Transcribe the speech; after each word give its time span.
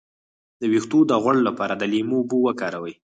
د 0.59 0.61
ویښتو 0.71 0.99
د 1.07 1.11
غوړ 1.23 1.35
لپاره 1.47 1.73
د 1.77 1.83
لیمو 1.91 2.17
اوبه 2.21 2.37
وکاروئ 2.45 2.93